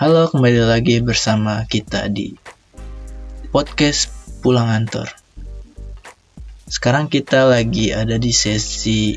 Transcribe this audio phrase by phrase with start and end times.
[0.00, 2.32] Halo, kembali lagi bersama kita di
[3.52, 4.08] podcast
[4.40, 5.12] Pulang Antor.
[6.64, 9.12] Sekarang kita lagi ada di sesi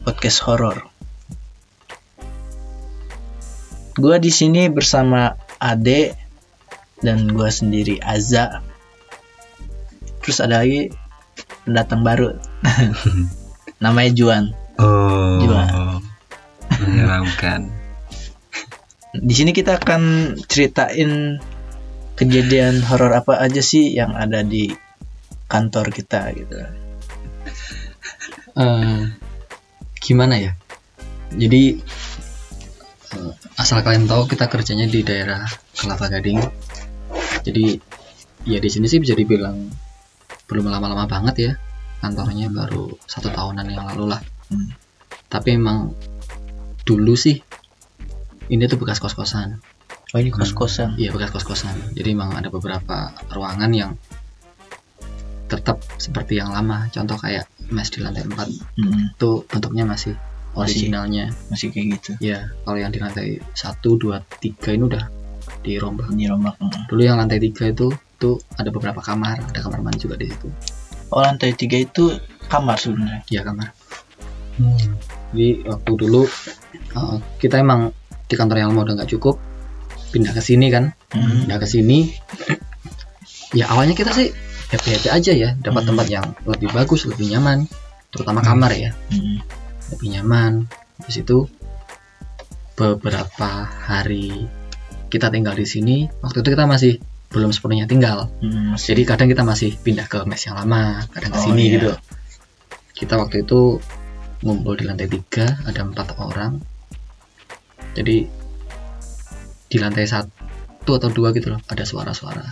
[0.00, 0.88] podcast horor.
[4.00, 6.16] Gua di sini bersama Ade
[7.04, 8.64] dan gua sendiri Aza.
[10.24, 10.88] Terus ada lagi
[11.68, 12.32] pendatang baru.
[13.84, 14.44] Namanya Juan.
[14.80, 16.00] Oh, Jual.
[16.72, 17.83] menyeramkan.
[19.14, 21.38] Di sini kita akan ceritain
[22.18, 24.70] kejadian horor apa aja sih yang ada di
[25.46, 26.58] kantor kita gitu.
[28.54, 29.02] Eh,
[30.02, 30.52] gimana ya?
[31.34, 31.78] Jadi
[33.14, 36.38] eh, asal kalian tahu kita kerjanya di daerah Kelapa Gading.
[37.42, 37.78] Jadi
[38.46, 39.70] ya di sini sih bisa dibilang
[40.46, 41.52] belum lama-lama banget ya
[42.04, 44.20] kantornya baru satu tahunan yang lalu lah.
[44.50, 44.70] Hmm.
[45.30, 45.94] Tapi emang
[46.84, 47.40] dulu sih
[48.50, 49.60] ini tuh bekas kos-kosan.
[50.14, 50.94] Oh ini kos-kosan.
[51.00, 51.94] Iya bekas kos-kosan.
[51.96, 53.92] Jadi emang ada beberapa ruangan yang
[55.50, 56.88] tetap seperti yang lama.
[56.90, 58.34] Contoh kayak mes di lantai 4
[58.78, 60.60] Hmm, itu bentuknya masih Masih.
[60.86, 61.32] originalnya.
[61.50, 62.10] masih kayak gitu.
[62.22, 65.04] Ya, kalau yang di lantai 1, 2, 3 ini udah
[65.64, 66.08] dirombak.
[66.14, 66.54] Ini rombak.
[66.60, 66.86] hmm.
[66.92, 67.88] Dulu yang lantai 3 itu
[68.20, 70.48] tuh ada beberapa kamar, ada kamar mandi juga di situ.
[71.12, 72.10] Oh lantai tiga itu
[72.48, 73.22] kamar sebenarnya.
[73.30, 73.68] Iya, kamar.
[75.34, 76.22] Jadi waktu dulu
[76.94, 77.90] uh, kita emang
[78.34, 79.38] di kantor yang lama udah nggak cukup,
[80.10, 80.90] pindah ke sini kan.
[81.08, 81.46] Hmm.
[81.46, 82.10] Pindah ke sini.
[83.58, 84.34] ya awalnya kita sih
[84.66, 85.94] happy-happy aja ya, dapat Hmm.
[85.94, 87.70] tempat yang lebih bagus, lebih nyaman,
[88.08, 88.90] terutama kamar ya.
[89.08, 89.38] Hmm.
[89.86, 90.64] lebih nyaman
[90.96, 91.44] habis itu
[92.74, 93.50] beberapa
[93.84, 94.48] hari
[95.06, 96.92] kita tinggal di sini waktu itu kita masih
[97.28, 101.30] belum sepenuhnya tinggal Hmm, masih- jadi kadang kita masih pindah ke mes yang lama kadang
[101.30, 101.74] ke Oh, sini iya.
[101.76, 101.90] gitu
[102.96, 103.78] kita waktu itu
[104.40, 106.58] ngumpul di lantai tiga ada empat orang
[107.94, 108.26] jadi
[109.64, 112.44] di lantai satu atau dua gitu loh ada suara-suara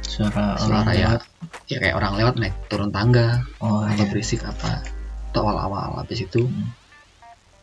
[0.00, 1.22] suara suara orang ya lewat.
[1.66, 4.08] ya kayak orang lewat naik turun tangga Oh atau iya.
[4.08, 4.80] berisik apa
[5.28, 6.70] atau awal-awal habis itu Hmm.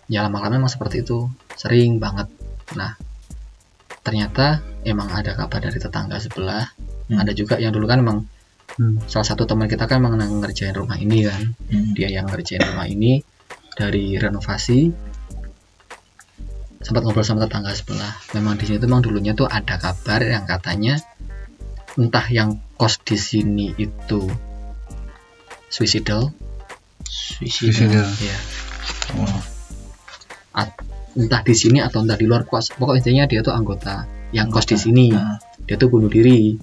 [0.05, 1.25] ya lama-lama emang seperti itu
[1.55, 2.27] sering banget
[2.75, 2.93] nah
[4.03, 6.67] ternyata emang ada kabar dari tetangga sebelah
[7.03, 7.19] Hmm.
[7.19, 8.19] ada juga yang dulu kan emang
[9.05, 11.91] salah satu teman kita kan emang ngerjain rumah ini kan Hmm.
[11.93, 13.23] dia yang ngerjain rumah ini
[13.73, 14.91] dari renovasi
[16.83, 18.13] sempat ngobrol sama tetangga sebelah.
[18.35, 20.99] Memang di sini tuh emang dulunya tuh ada kabar yang katanya
[21.95, 24.27] entah yang kos di sini itu
[25.71, 26.29] suicidal.
[27.07, 28.07] Suicidal.
[28.19, 28.37] ya
[29.19, 29.41] Oh.
[31.13, 32.73] entah di sini atau entah di luar kos.
[32.73, 35.13] Pokok intinya dia tuh anggota yang kos di sini.
[35.13, 36.57] Nah, dia tuh bunuh diri.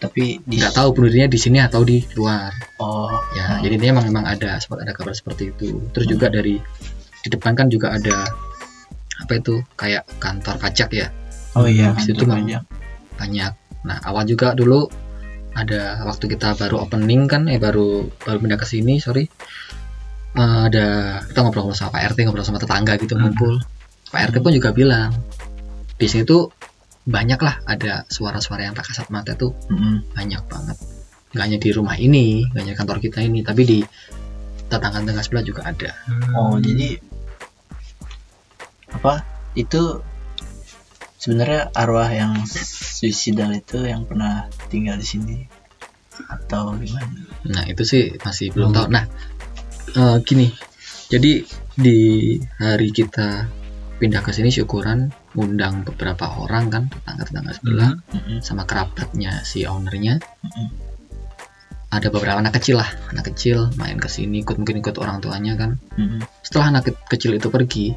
[0.00, 2.52] Tapi di nggak tahu bunuh dirinya di sini atau di luar.
[2.80, 3.12] Oh.
[3.36, 5.84] Ya jadi dia emang memang ada sempat ada kabar seperti itu.
[5.92, 6.60] Terus juga dari
[7.24, 8.28] di depan kan juga ada
[9.24, 11.08] apa itu kayak kantor pajak ya
[11.54, 11.90] Oh iya.
[11.90, 12.62] Habis itu memang- pajak.
[13.16, 13.52] banyak
[13.82, 14.88] nah awal juga dulu
[15.52, 17.86] ada waktu kita baru opening kan eh baru
[18.18, 19.24] baru pindah ke sini sorry
[20.34, 20.86] Eh, ada
[21.22, 23.30] kita ngobrol sama Pak RT ngobrol sama tetangga gitu Hmm.
[23.30, 23.62] ngumpul
[24.10, 25.14] Pak RT pun juga bilang
[25.94, 26.50] di sini tuh
[27.06, 30.02] banyak lah ada suara-suara yang tak kasat mata tuh Hmm.
[30.10, 30.74] banyak banget
[31.30, 33.78] nggak hanya di rumah ini nggak hanya kantor kita ini tapi di
[34.64, 35.90] tetangga-tetangga sebelah juga ada
[36.34, 36.98] Oh jadi
[39.04, 39.20] apa
[39.52, 40.00] itu
[41.18, 45.36] sebenarnya arwah yang suicidal itu yang pernah tinggal di sini
[46.24, 47.12] atau gimana?
[47.44, 48.76] nah itu sih masih belum Hmm.
[48.80, 49.04] tahu nah
[49.92, 50.48] eh, gini
[51.06, 51.44] jadi
[51.74, 51.98] di
[52.56, 53.44] hari kita
[53.94, 58.38] pindah ke sini syukuran undang beberapa orang kan tetangga-tetangga sebelah Mm-mm.
[58.40, 60.68] sama kerabatnya si ownernya Mm-mm.
[61.90, 65.54] ada beberapa anak kecil lah anak kecil main ke sini ikut mungkin ikut orang tuanya
[65.54, 66.24] kan Mm-mm.
[66.40, 67.92] setelah anak ke- kecil itu pergi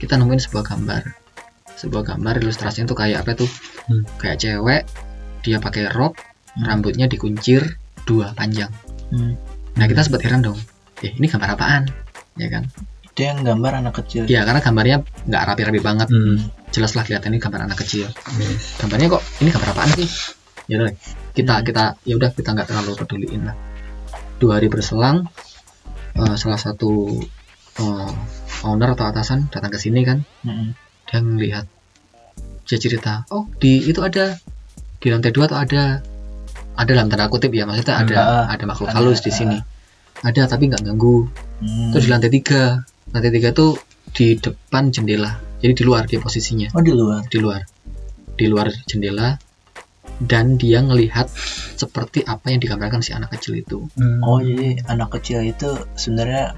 [0.00, 1.02] kita nemuin sebuah gambar
[1.76, 3.50] sebuah gambar ilustrasinya tuh kayak apa tuh
[3.82, 4.02] Hmm.
[4.16, 4.82] kayak cewek
[5.40, 6.16] dia pakai rok
[6.50, 6.64] Hmm.
[6.64, 8.72] rambutnya dikuncir dua panjang
[9.08, 9.36] Hmm.
[9.72, 10.58] nah kita sempat heran dong
[10.98, 11.84] eh ini gambar apaan
[12.34, 12.64] ya kan
[13.02, 14.22] Itu yang gambar anak kecil.
[14.24, 16.38] ya karena gambarnya nggak rapi-rapi banget Hmm.
[16.70, 18.06] jelas lah kelihatan ini gambar anak kecil
[18.78, 20.08] gambarnya kok ini gambar apaan sih
[20.64, 20.90] ya udah
[21.32, 21.64] kita Hmm.
[21.64, 23.56] kita ya udah kita nggak terlalu peduliin lah
[24.36, 25.26] dua hari berselang
[26.12, 27.18] eh, salah satu
[27.76, 28.10] eh,
[28.64, 30.76] owner atau atasan datang ke sini kan Mm-mm.
[31.06, 31.64] dia ngelihat
[32.64, 34.36] dia cerita oh di itu ada
[35.00, 35.98] di lantai dua tuh ada
[36.76, 39.36] ada dalam tanda kutip ya maksudnya ada Ah, ada makhluk ada, halus di ah.
[39.36, 39.58] sini
[40.20, 41.28] ada tapi nggak ganggu
[41.60, 41.92] Hmm.
[41.92, 42.80] terus di lantai tiga
[43.12, 43.76] lantai tiga tuh
[44.16, 47.20] di depan jendela jadi di luar dia posisinya Oh di luar.
[47.28, 47.60] di luar
[48.32, 49.36] di luar jendela
[50.24, 51.28] dan dia ngelihat
[51.76, 53.84] seperti apa yang digambarkan si anak kecil itu
[54.24, 56.56] Oh jadi anak kecil itu sebenarnya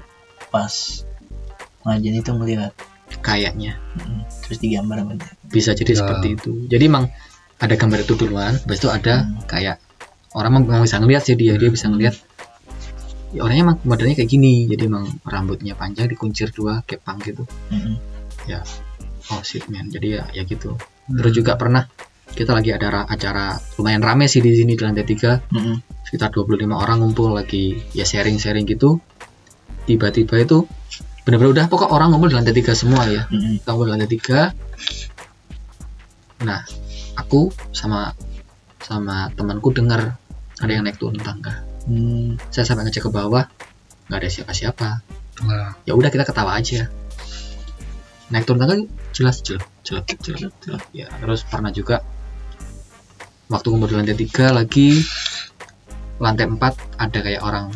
[0.51, 1.03] pas
[1.85, 2.71] ngajian itu melihat.
[3.15, 4.25] kayaknya Mm-mm.
[4.41, 5.97] terus digambar sama dia bisa jadi Oh.
[6.01, 7.13] seperti itu jadi emang
[7.55, 9.37] ada gambar itu duluan habis itu ada Hmm.
[9.45, 9.77] kayak
[10.33, 12.17] orang memang bisa ngeliat sih dia dia bisa ngeliat
[13.29, 17.95] ya, orangnya emang modelnya kayak gini jadi emang rambutnya panjang dikuncir dua kepang gitu Mm-mm.
[19.29, 20.73] oh shit man jadi ya ya gitu
[21.07, 21.85] terus juga pernah
[22.27, 23.45] kita lagi ada ra- acara
[23.77, 26.03] lumayan rame sih di sini di lantai tiga Mm-mm.
[26.03, 28.97] sekitar 25 orang ngumpul lagi ya sharing-sharing gitu
[29.85, 30.65] tiba-tiba itu
[31.23, 33.27] bener-bener udah pokok orang ngumpul di lantai tiga semua ya.
[33.31, 34.39] Kita ngumpul di lantai tiga.
[36.43, 36.61] Nah
[37.15, 38.11] aku sama
[38.83, 40.19] sama temanku dengar
[40.59, 41.63] ada yang naik turun tangga.
[41.83, 42.39] Hmm.
[42.47, 43.43] saya sampai ngecek ke bawah
[44.07, 44.89] nggak ada siapa-siapa.
[45.43, 45.75] Wah.
[45.83, 46.87] ya udah kita ketawa aja.
[48.31, 48.75] Naik turun tangga
[49.13, 52.01] jelas jelek jelek jelek jelek ya terus pernah juga
[53.47, 55.05] waktu ngumpul di lantai tiga lagi
[56.17, 57.69] lantai empat ada kayak orang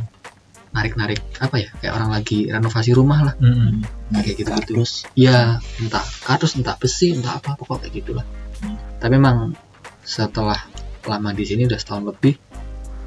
[0.78, 3.36] narik narik apa ya kayak orang lagi renovasi rumah lah.
[3.42, 4.78] Nah, Kayak gitu-gitu.
[4.78, 8.26] terus ya entah kardus entah besi entah apa pokok kayak gitulah.
[8.58, 8.74] Hmm.
[8.98, 9.54] tapi memang
[10.02, 10.58] setelah
[11.06, 12.34] lama di sini udah setahun lebih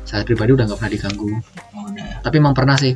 [0.07, 1.27] saya pribadi udah nggak pernah diganggu.
[1.75, 2.95] Oh, udah tapi emang pernah sih.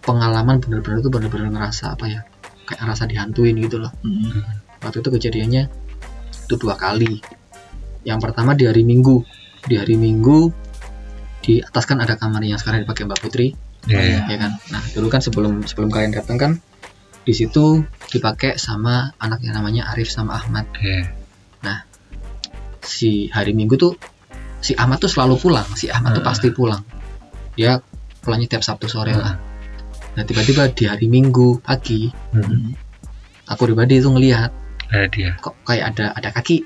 [0.00, 2.20] Pengalaman bener-bener tuh bener-bener ngerasa apa ya
[2.64, 3.90] kayak ngerasa dihantuin gitu loh.
[4.06, 4.42] Mm-mm.
[4.82, 5.62] waktu itu kejadiannya
[6.46, 7.18] itu dua kali.
[8.06, 9.18] Yang pertama di hari minggu.
[9.66, 10.54] Di hari minggu
[11.42, 13.50] di atas kan ada kamar yang sekarang dipakai mbak Putri
[13.86, 14.26] Iya.
[14.26, 16.52] ya kan nah dulu kan sebelum sebelum kalian datang kan
[17.22, 21.10] di situ dipakai sama anak yang namanya Arif sama Ahmad Iya.
[22.82, 23.98] si hari minggu tuh
[24.58, 26.30] si Ahmad tuh selalu pulang si Ahmad tuh Hmm.
[26.30, 26.82] pasti pulang
[27.54, 27.82] dia
[28.22, 29.22] pulangnya tiap Sabtu sore Hmm.
[29.22, 29.34] lah
[30.14, 32.72] nah tiba-tiba di hari minggu pagi Mm-mm.
[33.44, 34.50] aku pribadi itu ngelihat
[34.86, 35.30] Ada dia.
[35.36, 36.62] kok kayak ada ada kaki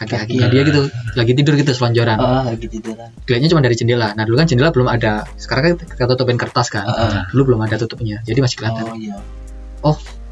[0.00, 0.32] kaki Kaki.
[0.32, 0.82] kakinya dia gitu
[1.12, 4.70] lagi tidur gitu selonjoran oh lagi tiduran kayaknya cuma dari jendela nah dulu kan jendela
[4.70, 8.56] belum ada sekarang kan kita tutupin kertas kan Ah, dulu belum ada tutupnya jadi masih
[8.56, 9.16] kelihatan oh iya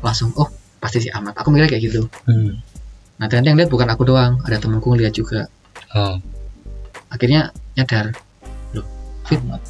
[0.01, 0.49] langsung oh
[0.79, 2.65] pasti si Ahmad aku mikirnya kayak gitu Mm.
[3.17, 5.53] nah ternyata yang lihat bukan aku doang ada temanku ngeliat juga
[5.91, 6.17] Oh.
[7.09, 8.13] akhirnya nyadar
[9.25, 9.37] Fit.
[9.39, 9.61] Ahmad.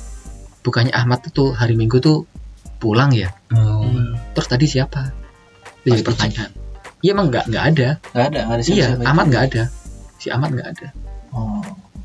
[0.61, 2.23] bukannya Ahmad itu hari Minggu tuh
[2.79, 3.83] pulang ya Oh.
[3.83, 4.15] Hmm.
[4.31, 5.11] terus tadi siapa
[5.81, 6.51] itu jadi Pasti pertanyaan
[6.99, 9.07] iya emang nggak nggak ada nggak ada nggak ada iya siapa-siapa.
[9.07, 9.63] Ahmad nggak ada
[10.19, 10.89] si Ahmad nggak ada
[11.31, 11.63] oh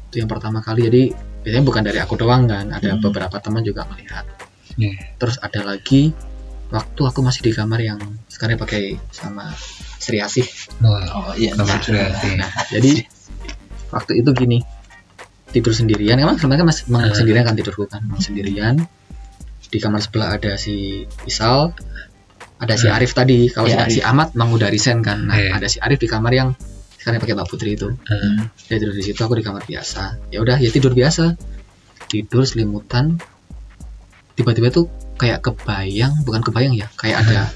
[0.07, 1.03] itu yang pertama kali jadi
[1.41, 3.01] biasanya bukan dari aku doang kan ada Hmm.
[3.01, 4.23] beberapa teman juga melihat
[4.73, 5.17] Iya.
[5.17, 6.13] terus ada lagi
[6.69, 9.53] waktu aku masih di kamar yang sekarang pakai sama
[9.95, 10.45] Sri Asih
[10.79, 11.03] Wah.
[11.13, 12.33] oh iya Kamar nah, Sri Asih.
[12.35, 12.91] nah jadi
[13.89, 14.59] waktu itu gini
[15.49, 17.13] tidur sendirian emang sebenarnya kan masih emang Hmm.
[17.13, 18.75] sendirian kan tidurku kan sendirian
[19.63, 21.73] di kamar sebelah ada si Isal
[22.57, 22.95] ada si Hmm.
[22.95, 25.57] Arif tadi kalau Ya, si, si Ahmad emang udah resign kan nah Iya.
[25.57, 26.49] ada si Arif di kamar yang
[27.03, 28.47] sekarang pakai Mbak Putri itu Mm.
[28.63, 31.35] dia tidur di situ aku di kamar biasa ya udah ya tidur biasa
[32.07, 33.19] tidur selimutan
[34.33, 37.51] tiba-tiba tuh kayak kebayang bukan kebayang ya kayak ada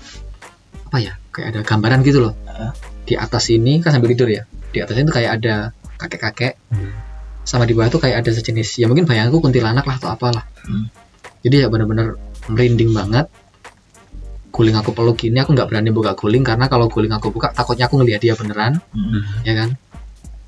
[0.84, 2.72] apa ya kayak ada gambaran gitu loh Heeh.
[3.04, 5.56] di atas ini kan sambil tidur ya di atasnya itu kayak ada
[5.96, 6.92] kakek-kakek Hmm.
[7.42, 10.92] sama di bawah tuh kayak ada sejenis ya mungkin bayanganku kuntilanak lah atau apalah Hmm.
[11.42, 13.26] jadi ya bener-bener merinding banget
[14.58, 17.86] guling aku peluk gini aku nggak berani buka guling karena kalau guling aku buka takutnya
[17.86, 19.22] aku ngeliat dia beneran Hmm.
[19.46, 19.70] ya kan?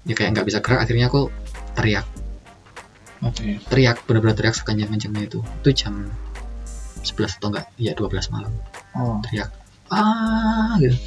[0.10, 1.30] Ya kayak nggak bisa gerak akhirnya aku
[1.78, 2.06] teriak.
[3.22, 3.62] Oke.
[3.70, 5.40] Teriak bener-bener teriak sekencang-kencangnya itu.
[5.62, 6.10] Itu jam
[7.06, 8.52] 11 atau enggak ya 12 malam.
[8.98, 9.22] Oh.
[9.22, 9.54] Teriak
[9.94, 10.98] ah gitu.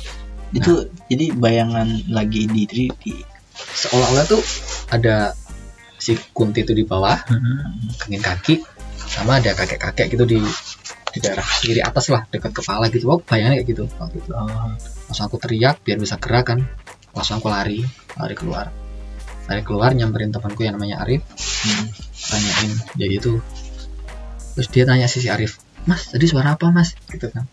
[0.55, 0.73] Itu
[1.11, 3.15] jadi bayangan lagi di di, di
[3.53, 4.43] seolah-olah tuh
[4.95, 5.35] ada
[5.97, 7.15] si kunti itu di bawah
[8.03, 8.59] kengin kaki
[8.97, 10.39] sama ada kakek-kakek gitu di
[11.13, 13.07] di daerah kiri atas lah dekat kepala gitu.
[13.13, 13.85] Oh bayangnya kayak gitu.
[14.01, 14.31] Waktu itu.
[14.33, 14.49] Oh,
[15.09, 16.59] langsung aku teriak biar bisa gerak kan
[17.13, 17.85] langsung aku lari
[18.17, 18.73] lari keluar.
[19.47, 21.23] Lari keluar nyamperin temanku yang namanya Arif.
[21.63, 21.87] Hmm.
[22.23, 23.39] tanyain ya gitu.
[24.57, 26.95] Terus dia tanya sih si Arif mas tadi suara apa mas?
[27.11, 27.45] Gitu kan.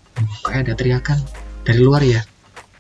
[0.46, 1.18] Kayak ada teriakan.
[1.66, 2.22] Dari luar ya?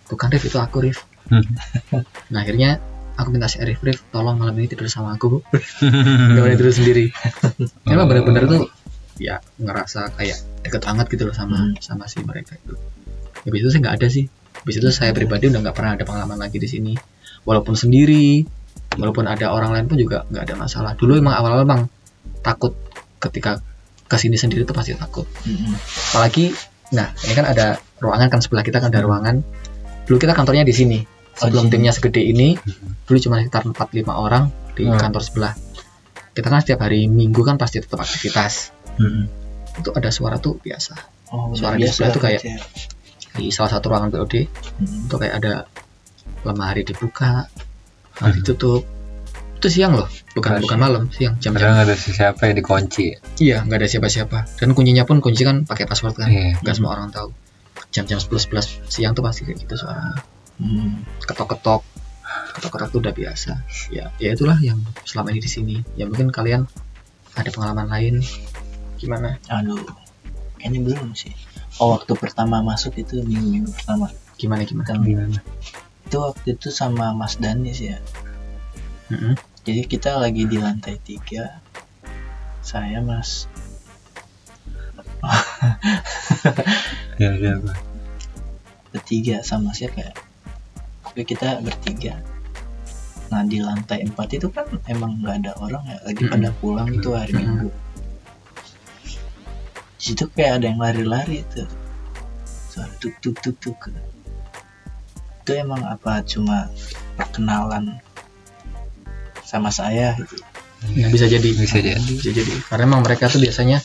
[0.09, 1.05] Bukan Rif itu aku Rif.
[1.29, 1.45] Hmm.
[2.33, 2.81] nah akhirnya
[3.17, 7.05] aku minta si Arif Rif tolong malam ini tidur sama aku gak boleh tidur sendiri.
[7.89, 8.09] Emang Oh.
[8.09, 8.61] bener-bener tuh
[9.19, 11.75] ya ngerasa kayak deket banget gitu loh sama Hmm.
[11.77, 12.73] sama si mereka itu.
[13.39, 14.25] Habis itu saya nggak ada sih.
[14.55, 16.93] Habis itu saya pribadi udah nggak pernah ada pengalaman lagi di sini.
[17.43, 18.43] Walaupun sendiri
[18.95, 20.91] walaupun ada orang lain pun juga nggak ada masalah.
[20.95, 21.81] Dulu emang awal-awal emang
[22.41, 22.73] takut.
[23.19, 23.59] Ketika
[24.07, 25.27] ke sini sendiri tuh pasti takut.
[25.43, 25.75] Hmm.
[26.09, 26.55] apalagi
[26.89, 29.43] nah ini kan ada ruangan kan sebelah kita kan ada ruangan.
[30.07, 30.99] Dulu kita kantornya di sini.
[31.39, 31.71] Oh, sebelum sini.
[31.71, 32.55] timnya segede ini
[33.05, 34.95] dulu cuma sekitar 4-5 orang di Hmm.
[34.95, 35.53] kantor sebelah.
[36.29, 39.25] Kita kan setiap hari minggu kan pasti tetap aktivitas Mm-mm.
[39.75, 40.93] itu ada suara tuh biasa
[41.29, 42.55] oh Suara udah di biasa sebelah tuh kayak- aja.
[43.31, 44.33] di salah satu ruangan BOD
[44.75, 45.05] Hmm.
[45.05, 45.53] itu kayak ada
[46.41, 47.47] lemari dibuka
[48.15, 48.21] Hmm.
[48.21, 48.33] hmm.
[48.35, 48.83] ditutup
[49.55, 53.15] itu siang loh bukan Oh, bukan malam siang jam-jam nggak ada siapa yang dikunci.
[53.37, 56.55] iya nggak ada siapa-siapa dan kuncinya pun kunci kan pakai password kan Iya.
[56.57, 57.31] nggak semua orang tahu
[57.89, 60.19] jam-jam 11 11 siang tuh pasti kayak gitu suaranya
[60.55, 61.03] Hmm.
[61.21, 61.83] ketok-ketok
[62.51, 63.51] ketok-ketok tuh udah biasa
[63.89, 66.67] ya ya itulah yang selama ini di sini ya mungkin kalian
[67.33, 68.15] ada pengalaman lain
[68.99, 69.79] gimana Aduh,
[70.59, 71.31] kayaknya belum sih.
[71.79, 74.11] Oh, waktu pertama masuk itu minggu-minggu pertama.
[74.35, 75.39] gimana gimana Kan, Gimana?
[76.03, 77.97] itu waktu itu sama Mas Danis ya.
[79.07, 79.35] Mm-mm.
[79.63, 81.59] Jadi kita lagi di lantai tiga.
[82.59, 83.45] Saya Mas.
[87.19, 87.75] Ya, ya, Pak.
[88.89, 90.11] bertiga sama siapa ya?
[91.03, 92.15] Oke kita bertiga.
[93.27, 96.31] Nah di lantai empat itu kan emang nggak ada orang ya lagi Mm-mm.
[96.33, 97.33] pada pulang itu hari.
[97.35, 97.67] Minggu.
[97.69, 97.88] Di
[100.13, 101.63] situ kayak ada yang lari-lari itu.
[102.45, 103.79] Suara tuk tuk tuk tuk.
[105.43, 106.69] Itu emang apa cuma
[107.17, 107.97] perkenalan
[109.45, 110.37] sama saya gitu.
[110.95, 111.99] Ya, bisa jadi Bisa jadi.
[111.99, 113.83] bisa jadi karena emang mereka tuh biasanya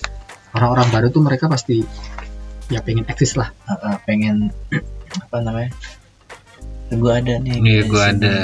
[0.54, 1.82] orang-orang baru tuh mereka pasti
[2.70, 4.54] ya pengen eksis lah Uh, uh, pengen
[5.18, 5.72] apa namanya?
[6.94, 7.58] Gue ada nih.
[7.58, 7.98] Iya, sini.
[8.14, 8.34] ada.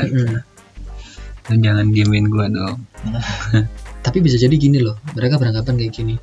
[1.50, 2.82] Lu jangan diemin gua dong.
[4.04, 6.14] tapi bisa jadi gini loh mereka beranggapan kayak gini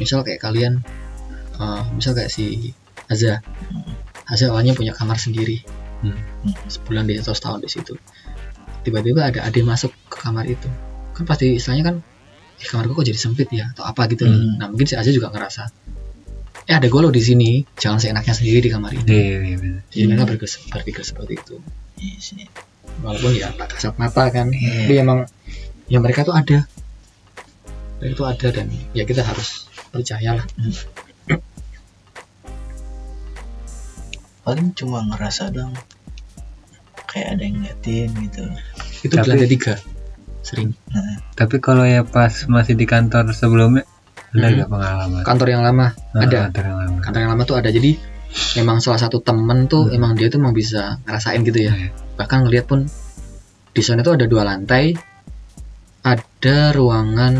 [0.00, 0.80] misal kayak kalian
[1.54, 2.72] eh, misal kayak si
[3.06, 3.44] Aza
[4.24, 5.60] Aza awalnya punya kamar sendiri
[6.00, 6.16] Hmm.
[6.64, 7.92] sebulan di atau setahun di situ
[8.80, 10.64] tiba-tiba ada ade masuk ke kamar itu
[11.12, 11.96] kan pasti istilahnya kan
[12.56, 14.56] eh kamarku kok jadi sempit ya atau apa gitu Hmm.
[14.56, 15.68] nah mungkin si Aza juga ngerasa
[16.64, 19.80] eh ada gue loh di sini jangan seenaknya sendiri di kamar ini Iya, iya, bener.
[19.86, 21.54] jadi mereka berpikir, berpikir seperti itu
[22.16, 22.48] sih.
[23.00, 24.88] walaupun ya tak kasat mata kan Iya.
[24.88, 25.18] tapi emang
[25.84, 26.64] ya mereka tuh ada
[28.00, 30.46] mereka tuh ada dan ya kita harus percayalah
[34.40, 35.72] paling cuma ngerasa dong
[37.06, 38.42] kayak ada yang ngeliatin gitu
[39.02, 39.74] itu Tapi- di lantai tiga
[40.40, 43.84] sering nah, Tapi kalau ya pas masih di kantor sebelumnya,
[44.30, 44.56] ada Hmm.
[44.56, 45.20] nggak pengalaman?
[45.22, 46.96] kantor yang lama Ah, ada Kantor yang lama.
[47.00, 47.90] kantor yang lama tuh ada jadi
[48.56, 49.96] emang salah satu temen tuh Hmm.
[49.96, 51.88] emang dia tuh emang bisa ngerasain gitu ya Iya.
[52.16, 52.88] bahkan ngeliat pun
[53.70, 54.96] di sana tuh ada dua lantai
[56.00, 57.34] ada ruangan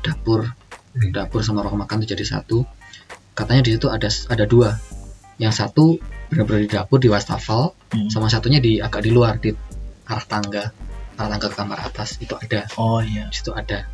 [0.00, 0.63] dapur Hmm.
[0.94, 2.62] Dapur sama ruang makan tuh jadi satu.
[3.34, 4.78] Katanya di situ ada ada dua.
[5.42, 5.98] Yang satu
[6.30, 8.08] benar-benar di dapur di wastafel hmm.
[8.10, 9.50] sama satunya di agak di luar di
[10.06, 10.70] arah tangga
[11.14, 12.70] arah tangga ke kamar atas itu ada.
[12.78, 13.26] Oh iya.
[13.30, 13.86] Di situ ada.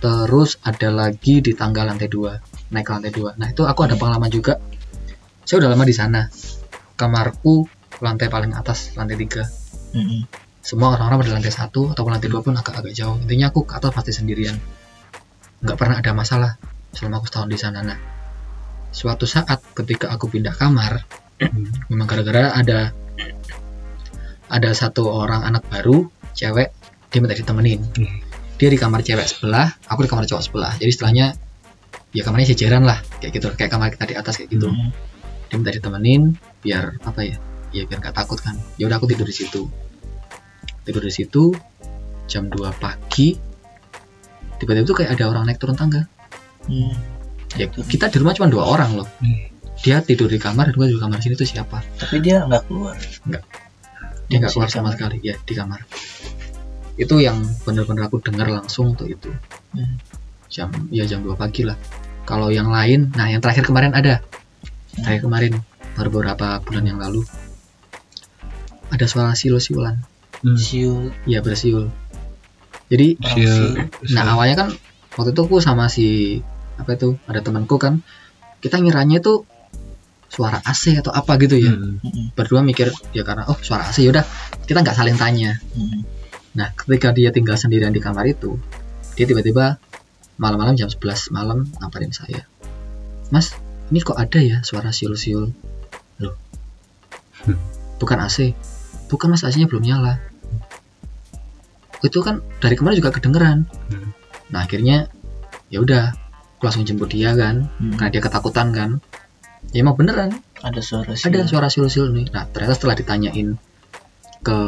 [0.00, 2.36] Terus ada lagi di tangga lantai dua
[2.72, 3.30] naik ke lantai dua.
[3.36, 4.58] Nah itu aku ada pengalaman juga.
[5.46, 6.26] Saya udah lama di sana.
[6.96, 7.68] Kamarku
[8.00, 9.44] lantai paling atas lantai tiga.
[9.96, 10.28] Mm-mm.
[10.60, 13.16] semua orang-orang pada lantai satu ataupun lantai dua pun agak-agak jauh.
[13.22, 14.58] Intinya aku ke atas pasti sendirian
[15.62, 16.52] nggak pernah ada masalah
[16.92, 17.98] selama aku setahun di sana nah
[18.90, 21.04] suatu saat ketika aku pindah kamar
[21.36, 21.68] Hmm.
[21.92, 22.96] memang gara-gara ada
[24.48, 26.72] ada satu orang anak baru cewek
[27.12, 27.80] dia minta ditemenin.
[27.92, 28.18] Hmm.
[28.56, 30.72] dia di kamar cewek sebelah aku di kamar cowok sebelah.
[30.80, 31.36] Jadi istilahnya
[32.16, 33.52] ya kamarnya jajaran lah kayak gitu.
[33.52, 34.72] Kayak kamar kita di atas kayak gitu.
[34.72, 34.90] Mm.
[35.46, 36.22] dia minta ditemenin
[36.64, 37.36] biar apa ya
[37.76, 38.56] ya biar gak takut kan.
[38.80, 39.68] Ya udah aku tidur di situ.
[40.88, 41.52] Tidur di situ
[42.24, 43.36] jam 2 pagi
[44.60, 46.04] tiba-tiba tuh kayak ada orang naik turun tangga.
[46.66, 46.98] Hmm.
[47.54, 49.08] ya kita di rumah cuma dua orang loh.
[49.22, 49.54] Hmm.
[49.76, 51.84] dia tidur di kamar dan gue di kamar sini tuh siapa?
[52.00, 52.96] Tapi dia nggak keluar.
[54.26, 54.94] Dia nggak keluar sama kamar.
[54.96, 55.80] sekali ya di kamar.
[56.96, 59.30] Itu yang bener-bener aku dengar langsung tuh itu.
[59.76, 60.00] Hmm.
[60.48, 61.76] jam ya jam 2 pagi lah.
[62.24, 64.24] Kalau yang lain nah yang terakhir kemarin ada.
[64.96, 65.52] Terakhir kemarin
[65.94, 67.22] baru beberapa bulan yang lalu.
[68.90, 70.00] Ada suara siul-siulan.
[70.44, 70.56] Hmm.
[70.56, 71.88] siul ya bersiul
[72.86, 73.90] jadi siul.
[74.14, 74.68] nah awalnya kan
[75.16, 76.38] waktu itu aku sama si
[76.76, 78.04] apa itu ada temanku kan
[78.60, 79.42] kita ngiranya itu
[80.26, 82.02] suara AC atau apa gitu ya Hmm.
[82.02, 82.34] Mm-mm.
[82.34, 84.26] berdua mikir ya karena oh suara AC yaudah
[84.66, 86.02] kita nggak saling tanya Mm-mm.
[86.56, 88.56] Nah, ketika dia tinggal sendirian di kamar itu,
[89.12, 89.76] dia tiba-tiba
[90.40, 92.48] malam-malam jam 11 malam ngabarin saya.
[93.28, 93.52] Mas,
[93.92, 95.52] ini kok ada ya suara siul-siul?
[96.16, 96.32] Loh.
[97.44, 97.60] Hmm.
[98.00, 98.56] Bukan AC.
[99.12, 100.16] Bukan mas, AC-nya belum nyala.
[102.00, 103.64] Itu kan dari kemarin juga kedengeran.
[103.88, 104.10] Hmm.
[104.48, 105.08] Nah, akhirnya
[105.66, 106.12] ya udah,
[106.54, 107.96] aku langsung jemput dia kan, Mm.
[107.96, 108.90] karena dia ketakutan kan.
[109.70, 112.30] Ya emang beneran, ada suara siul ada suara siul-siul nih.
[112.30, 113.58] Nah, ternyata setelah ditanyain
[114.40, 114.58] ke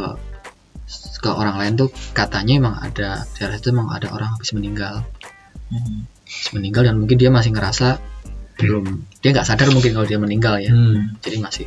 [1.19, 5.03] ke orang lain tuh katanya emang ada daerah itu emang ada orang habis meninggal
[5.69, 6.07] Mm.
[6.25, 7.99] habis meninggal dan mungkin dia masih ngerasa
[8.57, 8.85] belum
[9.19, 11.15] dia nggak sadar mungkin kalau dia meninggal ya Hmm.
[11.21, 11.67] jadi masih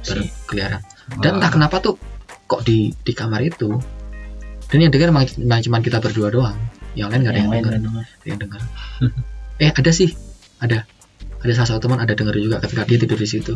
[0.00, 0.84] Si- berkeliaran
[1.18, 1.96] dan entah kenapa tuh
[2.44, 3.72] kok di di kamar itu
[4.74, 5.14] dan yang dengar
[5.62, 6.58] cuma kita berdua doang.
[6.94, 8.04] Yang lain nggak ada yang, yang dengar.
[8.26, 8.60] yang dengar.
[9.62, 10.10] Eh ada sih.
[10.58, 10.82] Ada.
[11.38, 13.54] Ada salah satu teman ada dengar juga ketika dia tidur di situ.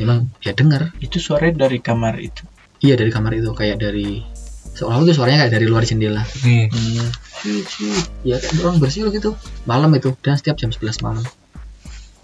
[0.00, 2.48] Memang dia dengar itu suaranya dari kamar itu?
[2.80, 3.52] Iya dari kamar itu.
[3.52, 4.24] Kayak dari
[4.72, 6.24] seolah-olah tuh suaranya kayak dari luar jendela.
[6.40, 7.12] Nih, Hmm.
[7.38, 7.92] Siul, siul.
[8.24, 9.36] ya kayak orang bersiul gitu.
[9.62, 10.16] Malam itu.
[10.24, 11.24] Dan setiap jam 11 malam.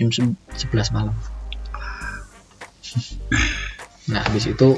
[0.01, 0.33] Jam se-
[0.65, 1.13] 11 malam.
[4.07, 4.69] Nah habis itu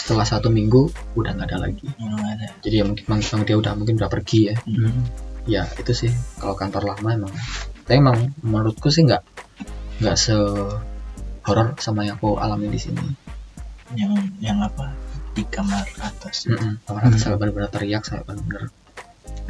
[0.00, 1.84] setelah satu minggu udah nggak ada lagi.
[2.00, 2.46] Yang ada.
[2.64, 4.56] Jadi ya mungkin memang dia udah mungkin udah pergi ya.
[4.64, 5.04] Hmm.
[5.44, 6.10] ya itu sih.
[6.40, 7.32] Kalau kantor lama emang.
[7.84, 9.20] Tapi emang menurutku sih nggak
[10.00, 10.36] nggak se
[11.44, 13.04] horor sama yang aku alami di sini.
[13.92, 14.96] Yang yang apa?
[15.36, 16.48] Di kamar atas.
[16.88, 18.72] Kamar atas sampai benar-benar teriak sampai benar-benar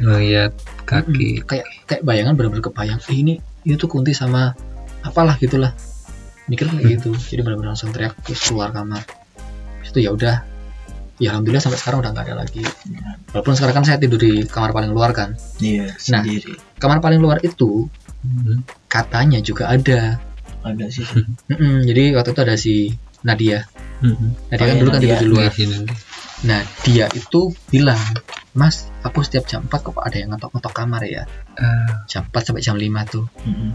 [0.01, 0.51] ngeliat
[0.83, 1.43] kaki.
[1.43, 4.51] Mm, kayak kayak bayangan benar-benar kebayang eh, ini ini tuh kunti sama
[5.05, 5.71] apalah gitulah
[6.49, 6.91] mikir kayak Hmm.
[6.97, 7.09] gitu.
[7.15, 9.05] Jadi benar-benar langsung teriak terus keluar kamar
[9.91, 10.47] itu ya udah.
[11.17, 12.63] Ya alhamdulillah sampai sekarang udah nggak ada lagi.
[13.29, 15.37] Walaupun sekarang kan saya tidur di kamar paling luar kan.
[15.57, 16.23] Iya Nah.
[16.23, 16.57] sendiri.
[16.75, 17.85] kamar paling luar itu
[18.21, 18.65] Hmm.
[18.85, 20.17] katanya juga ada.
[20.61, 21.05] Ada sih.
[21.49, 22.75] Mm-mm, jadi waktu itu ada si
[23.21, 23.65] Nadia.
[23.97, 24.33] Hmm.
[24.47, 25.49] Nadia Oh, kan iya, dulu kan tidur di luar.
[25.49, 25.77] Di sini.
[26.41, 28.01] nah dia itu bilang
[28.51, 31.29] mas aku setiap jam 4 kok ada yang ngetok-ngetok kamar ya?
[31.53, 33.25] Ah, jam 4 sampai jam 5 tuh.
[33.43, 33.71] Mm-mm.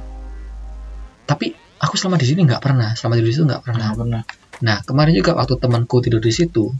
[1.26, 2.90] tapi aku selama di sini nggak pernah.
[2.92, 3.86] Selama di situ nggak pernah.
[3.90, 4.22] Nggak pernah
[4.64, 6.72] nah kemarin juga waktu temanku tidur di situ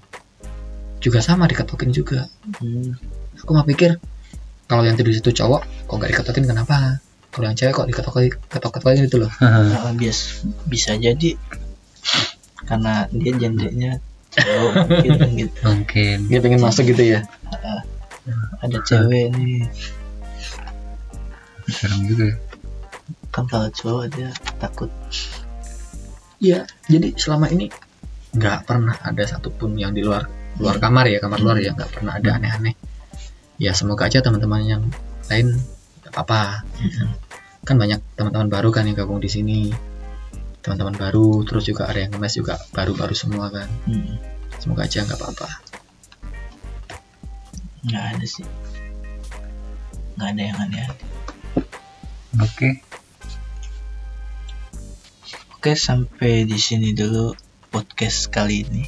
[1.01, 2.27] juga sama diketokin juga.
[2.59, 2.97] Hmm.
[3.37, 4.01] aku mah pikir
[4.67, 6.99] kalau yang tidur di situ cowok kok nggak diketokin kenapa?
[7.31, 8.17] Kalau yang cewek kok diketok
[8.49, 9.33] ketok-ketokin gitu loh.
[9.39, 11.37] Nah, bias bisa jadi.
[12.67, 14.01] Karena dia gendernya
[14.33, 15.61] cowok mungkin gitu.
[15.63, 16.17] Mungkin.
[16.33, 17.21] Dia pengen masuk gitu ya?
[18.65, 19.69] Ada cewek nih.
[21.71, 22.37] Serem juga ya.
[23.35, 24.89] kan kalau cowok dia takut
[26.37, 27.73] Iya, jadi selama ini
[28.37, 30.29] nggak pernah ada satupun yang di luar
[30.61, 32.75] luar kamar ya kamar luar ya nggak pernah ada aneh-aneh.
[33.57, 34.83] Ya semoga aja teman-teman yang
[35.33, 35.57] lain
[36.05, 36.67] nggak apa-apa.
[37.65, 39.73] Kan banyak teman-teman baru kan yang gabung di sini.
[40.61, 43.71] Teman-teman baru, terus juga ada yang ngemes juga baru-baru semua kan.
[43.87, 44.19] Hmm.
[44.61, 45.77] Semoga aja nggak apa-apa.
[47.87, 48.47] nggak ada sih
[50.19, 50.87] nggak ada yang aneh
[52.43, 52.69] oke
[55.57, 57.33] oke sampai di sini dulu
[57.73, 58.85] podcast kali ini.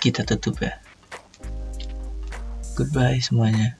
[0.00, 0.80] Kita tutup ya.
[2.80, 3.76] Goodbye semuanya